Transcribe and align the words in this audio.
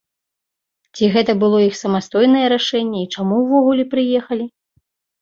Ці 0.95 1.09
гэта 1.17 1.35
было 1.43 1.59
іх 1.69 1.77
самастойнае 1.83 2.43
рашэнне, 2.57 2.99
і 3.05 3.11
чаму 3.17 3.33
ўвогуле 3.45 3.83
прыехалі? 3.97 4.45